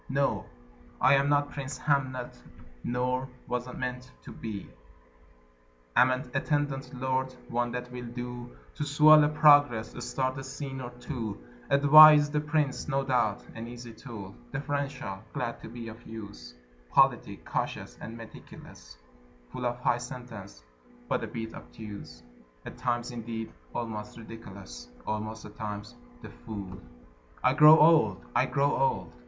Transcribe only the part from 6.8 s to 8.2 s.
lord, one that will